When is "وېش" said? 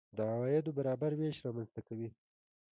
1.15-1.37